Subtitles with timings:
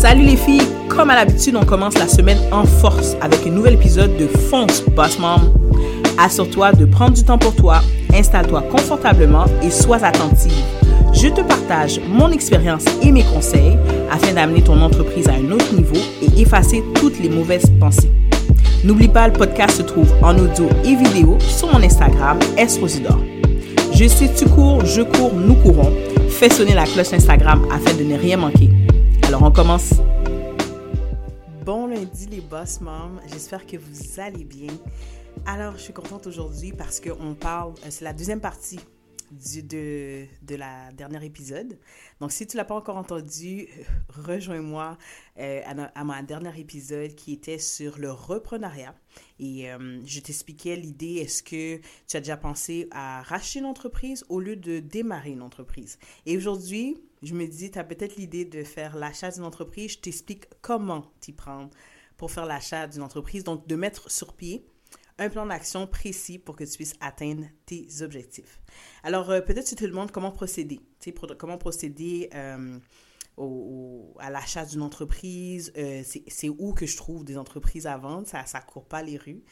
[0.00, 3.74] Salut les filles, comme à l'habitude, on commence la semaine en force avec un nouvel
[3.74, 5.52] épisode de Fonce Boss Mom.
[6.16, 7.82] Assure-toi de prendre du temps pour toi,
[8.14, 10.54] installe-toi confortablement et sois attentive.
[11.12, 13.76] Je te partage mon expérience et mes conseils
[14.10, 18.10] afin d'amener ton entreprise à un autre niveau et effacer toutes les mauvaises pensées.
[18.82, 23.20] N'oublie pas, le podcast se trouve en audio et vidéo sur mon Instagram, Esrosidor.
[23.92, 25.92] Je sais, tu cours, je cours, nous courons.
[26.30, 28.70] Fais sonner la cloche Instagram afin de ne rien manquer.
[29.30, 29.92] Alors, on commence.
[31.64, 33.20] Bon lundi, les boss moms.
[33.28, 34.72] J'espère que vous allez bien.
[35.46, 38.80] Alors, je suis contente aujourd'hui parce qu'on parle, euh, c'est la deuxième partie
[39.30, 41.78] de, de la dernière épisode.
[42.18, 43.68] Donc, si tu l'as pas encore entendu,
[44.08, 44.98] rejoins-moi
[45.38, 48.96] euh, à, à, mon dernier épisode qui était sur le reprenariat.
[49.38, 54.24] Et euh, je t'expliquais l'idée, est-ce que tu as déjà pensé à racheter une entreprise
[54.28, 56.00] au lieu de démarrer une entreprise?
[56.26, 59.92] Et aujourd'hui, je me dis, tu as peut-être l'idée de faire l'achat d'une entreprise.
[59.92, 61.70] Je t'explique comment t'y prendre
[62.16, 63.44] pour faire l'achat d'une entreprise.
[63.44, 64.66] Donc, de mettre sur pied
[65.18, 68.60] un plan d'action précis pour que tu puisses atteindre tes objectifs.
[69.02, 70.80] Alors, euh, peut-être tu te demandes comment procéder.
[70.98, 72.78] Tu comment procéder euh,
[73.36, 75.72] au, à l'achat d'une entreprise.
[75.76, 78.26] Euh, c'est où que je trouve des entreprises à vendre?
[78.26, 79.42] Ça ne court pas les rues.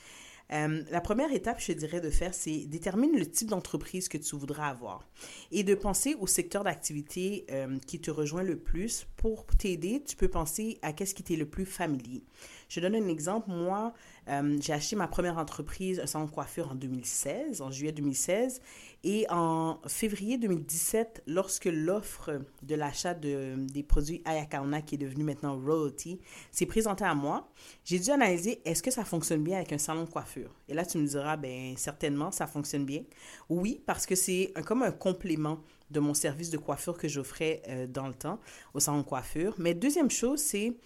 [0.53, 4.37] Euh, la première étape, je dirais, de faire, c'est déterminer le type d'entreprise que tu
[4.37, 5.07] voudras avoir
[5.51, 9.07] et de penser au secteur d'activité euh, qui te rejoint le plus.
[9.17, 12.23] Pour t'aider, tu peux penser à qu'est-ce qui t'est le plus familier.
[12.69, 13.50] Je donne un exemple.
[13.50, 13.92] Moi,
[14.28, 18.61] euh, j'ai acheté ma première entreprise, un salon de coiffure, en 2016, en juillet 2016.
[19.05, 25.24] Et en février 2017, lorsque l'offre de l'achat de, des produits Ayakauna, qui est devenu
[25.24, 26.19] maintenant Royalty,
[26.50, 27.48] s'est présentée à moi,
[27.84, 30.50] j'ai dû analyser est-ce que ça fonctionne bien avec un salon de coiffure?
[30.69, 33.02] Et là, tu me diras, ben certainement, ça fonctionne bien.
[33.48, 37.86] Oui, parce que c'est comme un complément de mon service de coiffure que j'offrais euh,
[37.86, 38.41] dans le temps
[38.74, 39.55] au salon de coiffure.
[39.58, 40.77] Mais deuxième chose, c'est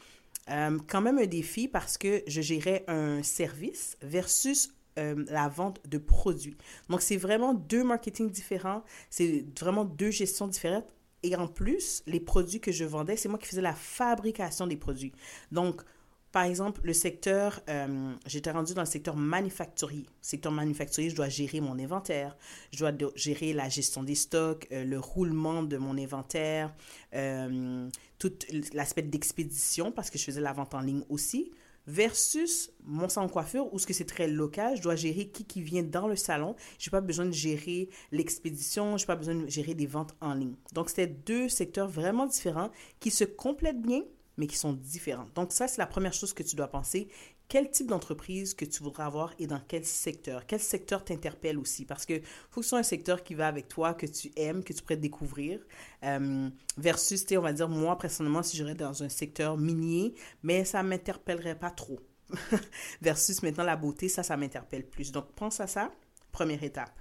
[0.51, 5.81] euh, quand même un défi parce que je gérais un service versus euh, la vente
[5.89, 6.56] de produits.
[6.89, 10.87] Donc, c'est vraiment deux marketing différents, c'est vraiment deux gestions différentes.
[11.22, 14.77] Et en plus, les produits que je vendais, c'est moi qui faisais la fabrication des
[14.77, 15.12] produits.
[15.53, 15.83] Donc,
[16.32, 20.06] par exemple, le secteur, euh, j'étais rendu dans le secteur manufacturier.
[20.22, 22.37] Secteur manufacturier, je dois gérer mon inventaire,
[22.72, 26.75] je dois gérer la gestion des stocks, euh, le roulement de mon inventaire,
[27.15, 27.87] euh,
[28.19, 28.32] tout
[28.72, 31.53] l'aspect d'expédition parce que je faisais la vente en ligne aussi.
[31.88, 35.44] Versus mon salon de coiffure où ce que c'est très local, je dois gérer qui
[35.44, 36.54] qui vient dans le salon.
[36.78, 40.15] Je n'ai pas besoin de gérer l'expédition, je n'ai pas besoin de gérer des ventes
[40.21, 40.54] en ligne.
[40.72, 44.03] Donc, c'était deux secteurs vraiment différents qui se complètent bien,
[44.42, 45.32] mais qui sont différentes.
[45.36, 47.06] Donc ça, c'est la première chose que tu dois penser.
[47.47, 50.47] Quel type d'entreprise que tu voudrais avoir et dans quel secteur?
[50.48, 51.84] Quel secteur t'interpelle aussi?
[51.84, 52.20] Parce que
[52.50, 54.82] faut que ce soit un secteur qui va avec toi, que tu aimes, que tu
[54.82, 55.60] pourrais découvrir.
[56.03, 60.82] Euh, versus, on va dire, moi, personnellement, si j'aurais dans un secteur minier, mais ça
[60.82, 62.00] ne m'interpellerait pas trop.
[63.00, 65.12] versus maintenant la beauté, ça, ça m'interpelle plus.
[65.12, 65.92] Donc, pense à ça.
[66.32, 66.98] Première étape.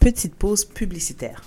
[0.00, 1.42] Petite pause publicitaire.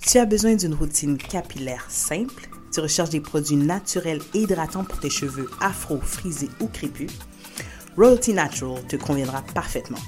[0.00, 5.10] Tu as besoin d'une routine capillaire simple tu recherches des produits naturels hydratants pour tes
[5.10, 7.10] cheveux afro, frisés ou crépus,
[7.96, 9.98] Royalty Natural te conviendra parfaitement.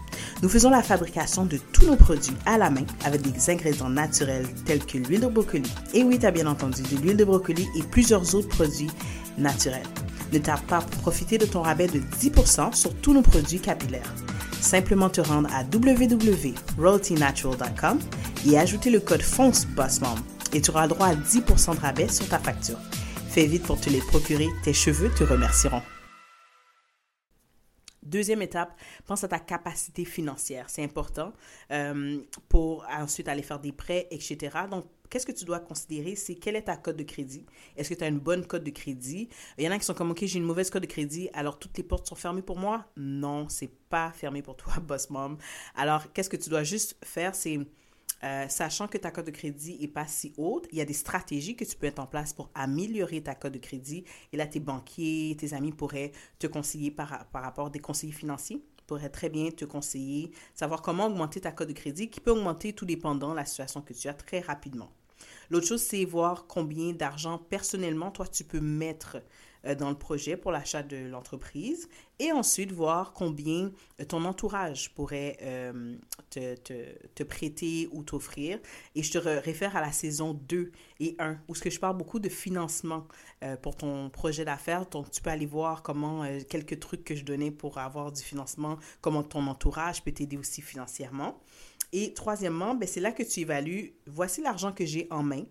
[0.43, 4.47] Nous faisons la fabrication de tous nos produits à la main avec des ingrédients naturels
[4.67, 5.73] tels que l'huile de brocoli.
[5.95, 8.91] Et oui, tu as bien entendu, de l'huile de brocoli et plusieurs autres produits
[9.39, 9.87] naturels.
[10.33, 14.13] Ne tarde pas pour profiter de ton rabais de 10% sur tous nos produits capillaires.
[14.61, 17.99] Simplement te rendre à www.royaltynatural.com
[18.47, 20.19] et ajouter le code FONCEBOSSMOM
[20.53, 22.79] et tu auras droit à 10% de rabais sur ta facture.
[23.29, 25.83] Fais vite pour te les procurer, tes cheveux te remercieront.
[28.09, 30.71] Deuxième étape, pense à ta capacité financière.
[30.71, 31.35] C'est important
[31.71, 34.57] euh, pour ensuite aller faire des prêts, etc.
[34.71, 36.17] Donc, qu'est-ce que tu dois considérer?
[36.17, 37.45] C'est quelle est ta cote de crédit?
[37.77, 39.29] Est-ce que tu as une bonne cote de crédit?
[39.59, 41.59] Il y en a qui sont comme, OK, j'ai une mauvaise cote de crédit, alors
[41.59, 42.87] toutes les portes sont fermées pour moi?
[42.97, 45.37] Non, c'est pas fermé pour toi, boss mom.
[45.77, 47.35] Alors, qu'est-ce que tu dois juste faire?
[47.35, 47.59] C'est
[48.25, 50.95] euh, sachant que ta cote de crédit n'est pas si haute, il y a des
[50.95, 54.05] stratégies que tu peux mettre en place pour améliorer ta cote de crédit.
[54.33, 59.11] Et là, tes banquiers, tes amis pourraient te conseiller par, rapport des conseillers financiers pourraient
[59.11, 62.87] très bien te conseiller, savoir comment augmenter ta cote de crédit, qui peut augmenter tout
[62.87, 64.91] dépendant de la situation que tu as très rapidement.
[65.51, 69.19] L'autre chose, c'est voir combien d'argent personnellement, toi, tu peux mettre
[69.79, 71.89] dans le projet pour l'achat de l'entreprise
[72.19, 73.71] et ensuite voir combien
[74.01, 75.97] euh, ton entourage pourrait euh,
[76.31, 78.59] te, te, te, prêter ou t'offrir.
[78.95, 81.97] Et je te réfère à la saison 2 et 1 où ce que je parle
[81.97, 83.07] beaucoup de financement
[83.63, 84.87] pour ton projet d'affaires.
[84.87, 88.79] Donc, tu peux aller voir comment quelques trucs que je donnais pour avoir du financement,
[89.01, 91.41] comment ton entourage peut t'aider aussi financièrement.
[91.93, 95.45] Et troisièmement, ben, c'est là que tu évalues, voici l'argent que j'ai en main,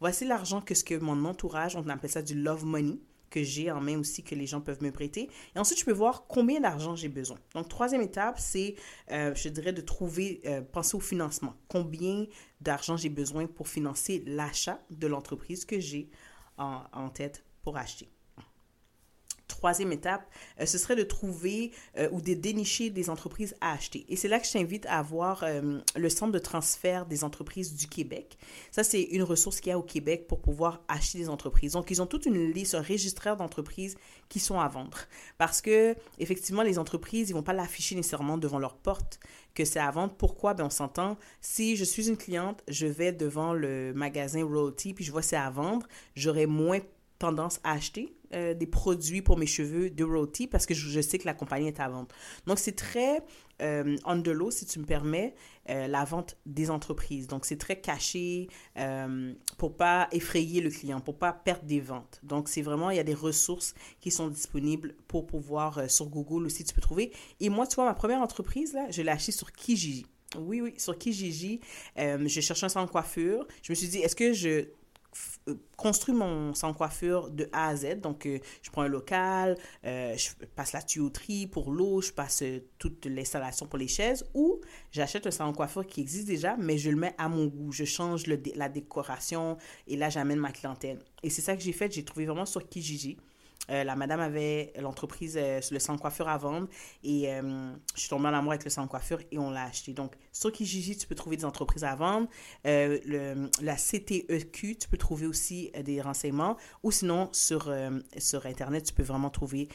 [0.00, 2.98] voici l'argent que ce que mon entourage, on appelle ça du love money,
[3.34, 5.28] que j'ai en main aussi, que les gens peuvent me prêter.
[5.56, 7.36] Et ensuite, je peux voir combien d'argent j'ai besoin.
[7.54, 8.76] Donc, troisième étape, c'est,
[9.10, 11.54] euh, je dirais, de trouver, euh, penser au financement.
[11.66, 12.26] Combien
[12.60, 16.10] d'argent j'ai besoin pour financer l'achat de l'entreprise que j'ai
[16.56, 18.08] en tête pour acheter
[19.64, 20.28] troisième étape,
[20.60, 24.04] euh, ce serait de trouver euh, ou de dénicher des entreprises à acheter.
[24.10, 27.74] Et c'est là que je t'invite à voir euh, le centre de transfert des entreprises
[27.74, 28.36] du Québec.
[28.70, 31.72] Ça, c'est une ressource qu'il y a au Québec pour pouvoir acheter des entreprises.
[31.72, 33.96] Donc, ils ont toute une liste, un registraire d'entreprises
[34.28, 34.98] qui sont à vendre.
[35.38, 39.18] Parce que, effectivement, les entreprises, ils vont pas l'afficher nécessairement devant leur porte
[39.54, 40.12] que c'est à vendre.
[40.12, 40.52] Pourquoi?
[40.52, 41.16] Ben, on s'entend.
[41.40, 45.36] Si je suis une cliente, je vais devant le magasin Royalty, puis je vois c'est
[45.36, 45.86] à vendre,
[46.16, 46.80] j'aurai moins
[47.18, 51.18] tendance à acheter euh, des produits pour mes cheveux de Roti parce que je, sais
[51.18, 52.08] que la compagnie est à vendre.
[52.46, 53.22] Donc, c'est très
[53.62, 55.34] euh, under si tu me permets,
[55.70, 57.28] euh, la vente des entreprises.
[57.28, 58.48] Donc, c'est très caché
[58.78, 62.20] euh, pour pas effrayer le client, pour pas perdre des ventes.
[62.22, 66.46] Donc, c'est vraiment, il y a des ressources qui sont disponibles pour pouvoir, sur Google
[66.46, 67.12] aussi, tu peux trouver.
[67.40, 70.06] Et moi, tu vois, ma première entreprise, là, je l'ai achetée sur Kijiji.
[70.36, 71.60] Oui, oui, sur Kijiji,
[71.96, 73.46] je cherchais un salon de coiffure.
[73.62, 74.74] Je me suis dit, est-ce que je euh,
[75.76, 78.00] construis mon salon coiffure de A à Z.
[78.00, 82.42] Donc, euh, je prends un local, euh, je passe la tuyauterie pour l'eau, je passe
[82.78, 86.90] toute l'installation pour les chaises, ou j'achète un salon coiffure qui existe déjà, mais je
[86.90, 87.72] le mets à mon goût.
[87.72, 89.56] Je change la décoration
[89.86, 90.98] et là, j'amène ma clientèle.
[91.22, 91.92] Et c'est ça que j'ai fait.
[91.92, 93.16] J'ai trouvé vraiment sur Kijiji.
[93.70, 96.68] Euh, la madame avait l'entreprise, euh, le salon coiffure à vendre
[97.02, 99.92] et euh, je suis tombée en amour avec le salon coiffure et on l'a acheté.
[99.92, 102.28] Donc, sur Kijiji, tu peux trouver des entreprises à vendre.
[102.64, 107.72] La CTEQ, tu peux trouver aussi des renseignements ou sinon sur,
[108.18, 109.68] sur Internet, tu peux vraiment trouver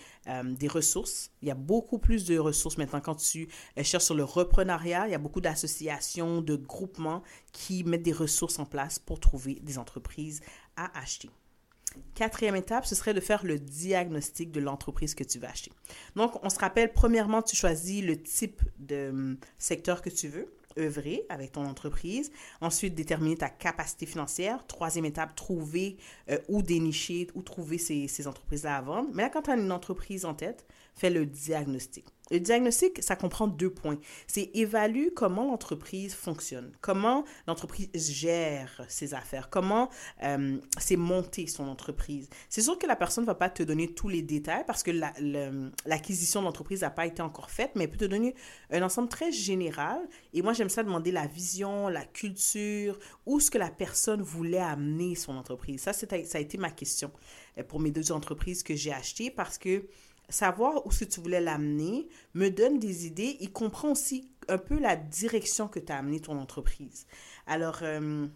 [0.43, 1.31] des ressources.
[1.41, 3.49] Il y a beaucoup plus de ressources maintenant quand tu
[3.81, 5.07] cherches sur le reprenariat.
[5.07, 9.59] Il y a beaucoup d'associations, de groupements qui mettent des ressources en place pour trouver
[9.61, 10.41] des entreprises
[10.75, 11.29] à acheter.
[12.13, 15.71] Quatrième étape, ce serait de faire le diagnostic de l'entreprise que tu vas acheter.
[16.15, 20.53] Donc, on se rappelle, premièrement, tu choisis le type de hum, secteur que tu veux
[20.77, 22.31] œuvrer avec ton entreprise.
[22.61, 24.65] Ensuite, déterminer ta capacité financière.
[24.67, 25.97] Troisième étape, trouver
[26.29, 29.09] euh, où dénicher, où trouver ces, ces entreprises-là à vendre.
[29.13, 30.65] Mais là, quand tu as une entreprise en tête,
[30.95, 32.05] fais le diagnostic.
[32.31, 33.97] Le diagnostic, ça comprend deux points.
[34.27, 39.89] C'est évaluer comment l'entreprise fonctionne, comment l'entreprise gère ses affaires, comment
[40.23, 42.29] euh, c'est monté son entreprise.
[42.49, 44.91] C'est sûr que la personne ne va pas te donner tous les détails parce que
[45.85, 48.35] l'acquisition de l'entreprise n'a pas été encore faite, mais elle peut te donner
[48.71, 49.99] un ensemble très général.
[50.33, 54.59] Et moi, j'aime ça demander la vision, la culture, où ce que la personne voulait
[54.59, 55.81] amener son entreprise.
[55.81, 57.11] Ça, ça a été ma question
[57.57, 59.83] euh, pour mes deux entreprises que j'ai achetées parce que
[60.29, 64.57] savoir où ce que tu voulais l'amener me donne des idées Il comprend aussi un
[64.57, 67.05] peu la direction que tu as amené ton entreprise.
[67.47, 68.27] Alors, euh,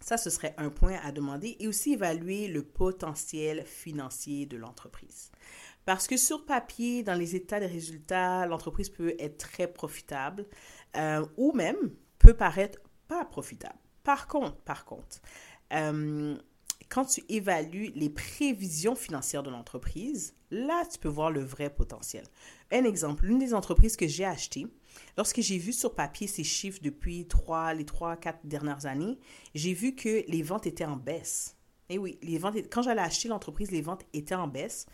[0.00, 5.30] ça, ce serait un point à demander et aussi évaluer le potentiel financier de l'entreprise.
[5.84, 10.46] Parce que sur papier, dans les états de résultats, l'entreprise peut être très profitable
[10.96, 11.76] euh, ou même
[12.18, 13.78] peut paraître pas profitable.
[14.02, 15.20] Par contre, par contre,
[15.72, 16.36] euh,
[16.88, 22.24] quand tu évalues les prévisions financières de l'entreprise, là, tu peux voir le vrai potentiel.
[22.70, 24.66] Un exemple, l'une des entreprises que j'ai achetées,
[25.16, 27.26] lorsque j'ai vu sur papier ces chiffres depuis
[27.74, 29.18] les trois, quatre dernières années,
[29.54, 31.56] j'ai vu que les ventes étaient en baisse.
[31.88, 34.86] Et eh oui, les ventes, quand j'allais acheter l'entreprise, les ventes étaient en baisse.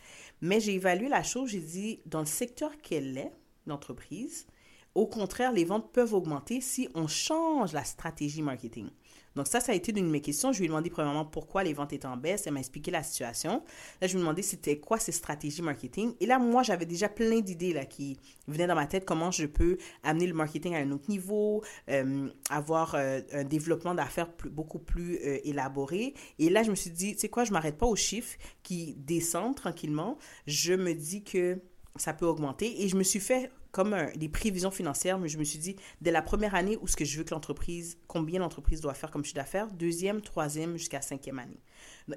[0.42, 3.32] Mais j'ai évalué la chose, j'ai dit, dans le secteur qu'elle est,
[3.66, 4.46] l'entreprise,
[4.94, 8.90] au contraire, les ventes peuvent augmenter si on change la stratégie marketing.
[9.36, 10.52] Donc ça, ça a été une de mes questions.
[10.52, 12.46] Je lui ai demandé premièrement pourquoi les ventes étaient en baisse.
[12.46, 13.62] Elle m'a expliqué la situation.
[14.00, 16.14] Là, je lui ai demandé c'était quoi ces stratégies marketing.
[16.20, 19.04] Et là, moi, j'avais déjà plein d'idées là qui venaient dans ma tête.
[19.04, 23.94] Comment je peux amener le marketing à un autre niveau, euh, avoir euh, un développement
[23.94, 26.14] d'affaires beaucoup plus euh, élaboré.
[26.38, 28.94] Et là, je me suis dit, tu sais quoi, je m'arrête pas aux chiffres qui
[28.98, 30.18] descendent tranquillement.
[30.46, 31.58] Je me dis que
[31.96, 32.82] ça peut augmenter.
[32.82, 36.10] Et je me suis fait comme des prévisions financières, mais je me suis dit, dès
[36.10, 39.24] la première année, où ce que je veux que l'entreprise, combien l'entreprise doit faire comme
[39.24, 41.60] chiffre d'affaires, deuxième, troisième, jusqu'à cinquième année.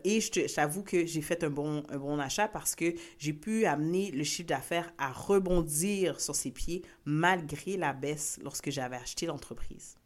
[0.03, 3.65] Et je t'avoue que j'ai fait un bon, un bon achat parce que j'ai pu
[3.65, 9.25] amener le chiffre d'affaires à rebondir sur ses pieds malgré la baisse lorsque j'avais acheté
[9.25, 9.97] l'entreprise.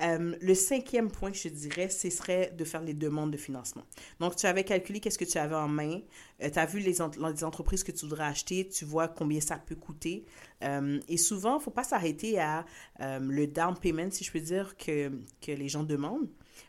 [0.00, 3.84] Euh, le cinquième point, je dirais, ce serait de faire les demandes de financement.
[4.20, 6.00] Donc, tu avais calculé qu'est-ce que tu avais en main,
[6.42, 9.76] euh, tu as vu les, entreprises que tu voudrais acheter, tu vois combien ça peut
[9.76, 10.24] coûter.
[10.64, 12.64] Euh, et souvent, il ne faut pas s'arrêter à
[13.00, 15.12] le down payment, si je peux dire, que,
[15.46, 16.28] les gens demandent.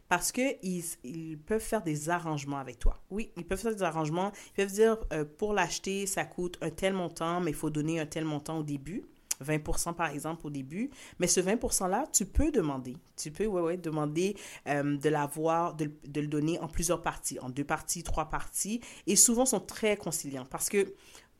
[0.10, 3.02] Parce qu'ils ils peuvent faire des arrangements avec toi.
[3.10, 4.32] Oui, ils peuvent faire des arrangements.
[4.52, 4.98] Ils peuvent dire,
[5.38, 8.64] pour l'acheter, ça coûte un tel montant, mais il faut donner un tel montant au
[8.64, 9.04] début.
[9.44, 12.98] 20% par exemple au début, mais ce 20%-là, tu peux demander.
[13.16, 14.36] Tu peux, ouais, ouais, demander
[14.68, 18.82] euh, de l'avoir, de, de, le donner en plusieurs parties, en deux parties, trois parties,
[19.08, 20.94] et souvent sont très conciliants parce que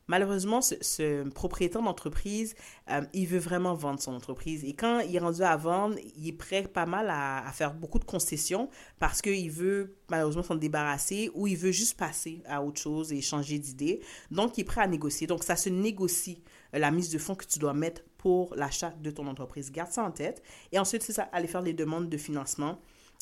[0.06, 2.54] Malheureusement, ce, propriétaire d'entreprise,
[2.90, 4.62] euh, il veut vraiment vendre son entreprise.
[4.64, 7.98] Et quand il est rendu à vendre, il est prêt pas mal à, faire beaucoup
[7.98, 8.68] de concessions
[8.98, 13.22] parce qu'il veut malheureusement s'en débarrasser ou il veut juste passer à autre chose et
[13.22, 14.00] changer d'idée.
[14.30, 15.26] Donc, il est prêt à négocier.
[15.26, 16.42] Donc, ça se négocie
[16.74, 19.72] euh, la mise de fonds que tu dois mettre pour l'achat de ton entreprise.
[19.72, 20.42] Garde ça en tête.
[20.72, 22.78] Et ensuite, c'est ça, aller faire les demandes de financement.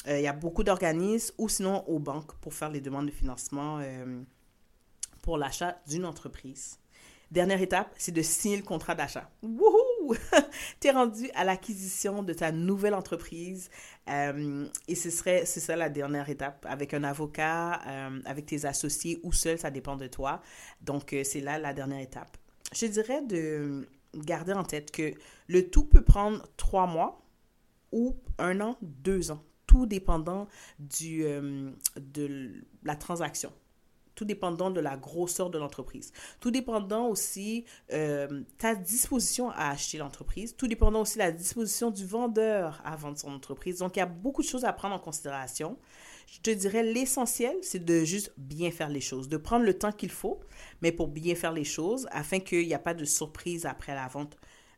[0.08, 3.12] Euh, il y a beaucoup d'organismes ou sinon aux banques pour faire les demandes de
[3.12, 3.78] financement
[5.22, 6.78] pour l'achat d'une entreprise.
[7.32, 9.30] Dernière étape, c'est de signer le contrat d'achat.
[9.42, 10.14] Wouhou!
[10.80, 13.70] tu es rendu à l'acquisition de ta nouvelle entreprise
[14.10, 18.66] euh, et ce serait, c'est ça la dernière étape, avec un avocat, euh, avec tes
[18.66, 20.42] associés ou seul, ça dépend de toi.
[20.82, 22.36] Donc, euh, c'est là la dernière étape.
[22.74, 25.14] Je dirais de garder en tête que
[25.46, 27.24] le tout peut prendre trois mois
[27.92, 30.48] ou un an, deux ans, tout dépendant
[30.78, 31.24] du,
[31.96, 33.54] de la transaction
[34.14, 39.99] tout dépendant de la grosseur de l'entreprise, tout dépendant aussi euh, ta disposition à acheter
[39.99, 43.78] l'entreprise, tout dépendant aussi de la disposition du vendeur à vendre son entreprise.
[43.78, 45.78] Donc, il y a beaucoup de choses à prendre en considération.
[46.31, 49.92] Je te dirais, l'essentiel, c'est de juste bien faire les choses, de prendre le temps
[49.92, 50.40] qu'il faut,
[50.81, 54.09] mais pour bien faire les choses, afin qu'il n'y a pas de surprise après la
[54.09, 54.37] vente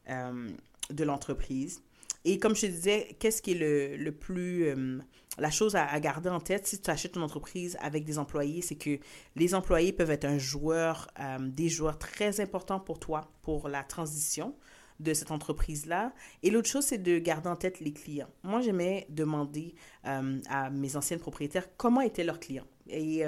[0.08, 0.50] euh,
[0.90, 1.82] de l'entreprise.
[2.24, 4.68] Et comme je te disais, qu'est-ce qui est le, le plus...
[4.68, 4.98] Euh,
[5.36, 8.76] la chose à, garder en tête si tu achètes une entreprise avec des employés, c'est
[8.76, 8.98] que
[9.34, 13.82] les employés peuvent être un joueur, euh, des joueurs très importants pour toi, pour la
[13.82, 14.54] transition
[15.00, 16.12] de cette entreprise-là.
[16.44, 18.30] Et l'autre chose, c'est de garder en tête les clients.
[18.44, 19.74] Moi, j'aimais demander
[20.06, 22.66] euh, à mes anciennes propriétaires comment étaient leurs clients.
[22.86, 23.22] Et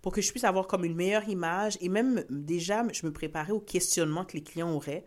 [0.00, 3.52] pour que je puisse avoir comme une meilleure image et même déjà, je me préparais
[3.52, 5.04] au questionnement que les clients auraient,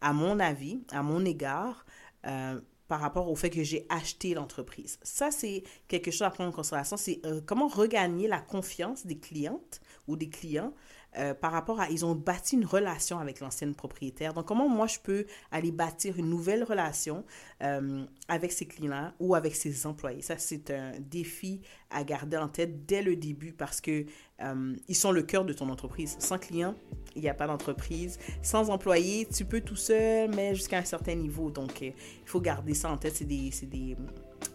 [0.00, 1.84] à mon avis, à mon égard,
[2.88, 4.98] par rapport au fait que j'ai acheté l'entreprise.
[5.02, 6.96] Ça, c'est quelque chose à prendre en considération.
[6.96, 10.72] C'est euh, comment regagner la confiance des clientes ou des clients
[11.18, 14.34] euh, par rapport à, ils ont bâti une relation avec l'ancienne propriétaire.
[14.34, 17.24] Donc, comment moi, je peux aller bâtir une nouvelle relation
[17.62, 20.22] euh, avec ces clients ou avec ses employés?
[20.22, 24.06] Ça, c'est un défi à garder en tête dès le début parce que
[24.40, 26.16] euh, ils sont le cœur de ton entreprise.
[26.18, 26.74] Sans clients,
[27.14, 28.18] il n'y a pas d'entreprise.
[28.42, 31.50] Sans employés, tu peux tout seul, mais jusqu'à un certain niveau.
[31.50, 31.94] Donc, il
[32.26, 33.14] faut garder ça en tête.
[33.14, 33.28] C'est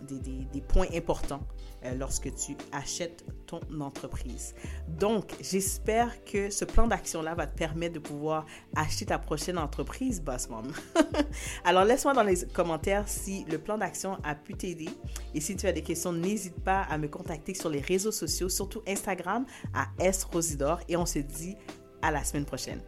[0.02, 1.42] des, points importants
[1.86, 4.54] euh, lorsque tu achètes ton entreprise.
[4.88, 10.22] Donc, j'espère que ce plan d'action-là va te permettre de pouvoir acheter ta prochaine entreprise,
[10.22, 10.72] Boss Mom.
[11.64, 14.90] Alors, laisse-moi dans les commentaires si le plan d'action a pu t'aider.
[15.34, 18.50] Et si tu as des questions, n'hésite pas à me contacter sur les réseaux sociaux,
[18.50, 20.80] surtout Instagram à S Rosidor.
[20.88, 21.56] Et on se dit
[22.02, 22.82] à la semaine prochaine.